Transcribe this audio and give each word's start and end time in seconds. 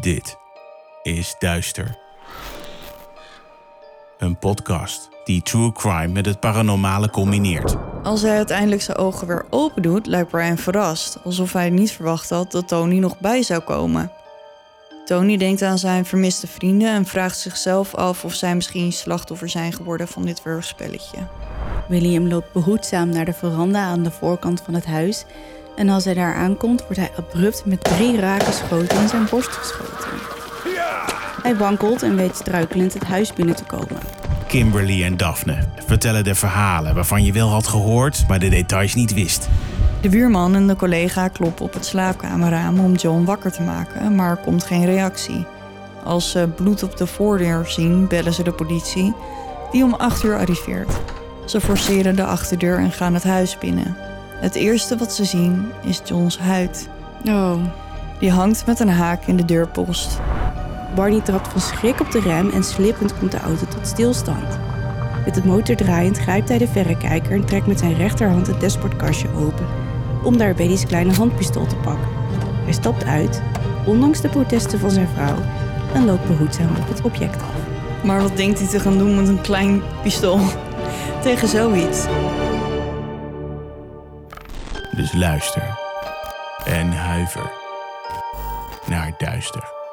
Dit 0.00 0.36
is 1.02 1.34
Duister. 1.38 1.98
Een 4.18 4.38
podcast 4.38 5.08
die 5.24 5.42
true 5.42 5.72
crime 5.72 6.08
met 6.08 6.26
het 6.26 6.40
paranormale 6.40 7.10
combineert. 7.10 7.76
Als 8.02 8.22
hij 8.22 8.36
uiteindelijk 8.36 8.82
zijn 8.82 8.96
ogen 8.96 9.26
weer 9.26 9.46
open 9.50 9.82
doet, 9.82 10.06
lijkt 10.06 10.30
Brian 10.30 10.58
verrast, 10.58 11.18
alsof 11.24 11.52
hij 11.52 11.70
niet 11.70 11.92
verwacht 11.92 12.30
had 12.30 12.52
dat 12.52 12.68
Tony 12.68 12.98
nog 12.98 13.18
bij 13.18 13.42
zou 13.42 13.60
komen. 13.60 14.12
Tony 15.04 15.36
denkt 15.36 15.62
aan 15.62 15.78
zijn 15.78 16.04
vermiste 16.04 16.46
vrienden 16.46 16.88
en 16.88 17.04
vraagt 17.04 17.38
zichzelf 17.38 17.94
af 17.94 18.24
of 18.24 18.34
zij 18.34 18.54
misschien 18.54 18.92
slachtoffer 18.92 19.48
zijn 19.48 19.72
geworden 19.72 20.08
van 20.08 20.24
dit 20.24 20.42
wurgspelletje. 20.42 21.18
William 21.88 22.28
loopt 22.28 22.52
behoedzaam 22.52 23.08
naar 23.08 23.24
de 23.24 23.32
veranda 23.32 23.84
aan 23.84 24.02
de 24.02 24.10
voorkant 24.10 24.62
van 24.64 24.74
het 24.74 24.86
huis. 24.86 25.24
En 25.76 25.88
als 25.88 26.04
hij 26.04 26.14
daar 26.14 26.34
aankomt, 26.34 26.80
wordt 26.80 26.96
hij 26.96 27.10
abrupt 27.16 27.62
met 27.64 27.84
drie 27.84 28.20
rake 28.20 28.52
schoten 28.52 29.00
in 29.00 29.08
zijn 29.08 29.26
borst 29.30 29.52
geschoten. 29.52 30.08
Hij 31.42 31.56
wankelt 31.56 32.02
en 32.02 32.16
weet 32.16 32.36
struikelend 32.36 32.94
het 32.94 33.04
huis 33.04 33.32
binnen 33.32 33.56
te 33.56 33.64
komen. 33.64 33.98
Kimberly 34.46 35.04
en 35.04 35.16
Daphne 35.16 35.58
vertellen 35.86 36.24
de 36.24 36.34
verhalen 36.34 36.94
waarvan 36.94 37.24
je 37.24 37.32
wel 37.32 37.48
had 37.48 37.66
gehoord, 37.66 38.24
maar 38.28 38.38
de 38.38 38.48
details 38.48 38.94
niet 38.94 39.14
wist. 39.14 39.48
De 40.00 40.08
buurman 40.08 40.54
en 40.54 40.66
de 40.66 40.76
collega 40.76 41.28
kloppen 41.28 41.64
op 41.64 41.72
het 41.72 41.84
slaapkamerraam 41.84 42.80
om 42.80 42.94
John 42.94 43.24
wakker 43.24 43.52
te 43.52 43.62
maken, 43.62 44.14
maar 44.14 44.30
er 44.30 44.36
komt 44.36 44.64
geen 44.64 44.84
reactie. 44.84 45.46
Als 46.04 46.30
ze 46.30 46.48
bloed 46.56 46.82
op 46.82 46.96
de 46.96 47.06
voordeur 47.06 47.66
zien, 47.66 48.06
bellen 48.08 48.32
ze 48.32 48.42
de 48.42 48.52
politie, 48.52 49.14
die 49.70 49.84
om 49.84 49.94
8 49.94 50.22
uur 50.22 50.38
arriveert. 50.38 50.92
Ze 51.44 51.60
forceren 51.60 52.16
de 52.16 52.24
achterdeur 52.24 52.78
en 52.78 52.92
gaan 52.92 53.14
het 53.14 53.24
huis 53.24 53.58
binnen. 53.58 54.05
Het 54.40 54.54
eerste 54.54 54.96
wat 54.96 55.12
ze 55.12 55.24
zien 55.24 55.72
is 55.82 56.00
John's 56.04 56.38
huid. 56.38 56.88
Oh. 57.24 57.54
Die 58.18 58.30
hangt 58.30 58.66
met 58.66 58.80
een 58.80 58.88
haak 58.88 59.26
in 59.26 59.36
de 59.36 59.44
deurpost. 59.44 60.20
Barney 60.94 61.20
trapt 61.20 61.48
van 61.48 61.60
schrik 61.60 62.00
op 62.00 62.10
de 62.10 62.20
rem 62.20 62.50
en 62.50 62.64
slippend 62.64 63.18
komt 63.18 63.30
de 63.30 63.38
auto 63.38 63.66
tot 63.66 63.86
stilstand. 63.86 64.58
Met 65.24 65.34
de 65.34 65.44
motor 65.44 65.76
draaiend 65.76 66.18
grijpt 66.18 66.48
hij 66.48 66.58
de 66.58 66.68
verrekijker 66.68 67.32
en 67.32 67.44
trekt 67.44 67.66
met 67.66 67.78
zijn 67.78 67.94
rechterhand 67.94 68.46
het 68.46 68.60
dashboardkastje 68.60 69.28
open 69.34 69.66
om 70.26 70.36
daar 70.36 70.54
Betty's 70.54 70.86
kleine 70.86 71.12
handpistool 71.12 71.66
te 71.66 71.76
pakken. 71.76 72.08
Hij 72.64 72.72
stapt 72.72 73.04
uit, 73.04 73.42
ondanks 73.86 74.20
de 74.20 74.28
protesten 74.28 74.78
van 74.78 74.90
zijn 74.90 75.08
vrouw, 75.14 75.36
en 75.94 76.04
loopt 76.04 76.26
behoedzaam 76.26 76.76
op 76.76 76.88
het 76.88 77.02
object 77.02 77.42
af. 77.42 77.54
Maar 78.04 78.22
wat 78.22 78.36
denkt 78.36 78.58
hij 78.58 78.68
te 78.68 78.80
gaan 78.80 78.98
doen 78.98 79.16
met 79.16 79.28
een 79.28 79.40
klein 79.40 79.82
pistool 80.02 80.40
tegen 81.22 81.48
zoiets? 81.48 82.06
Dus 84.96 85.12
luister 85.12 85.78
en 86.64 86.92
huiver 86.92 87.50
naar 88.86 89.12
duister. 89.18 89.85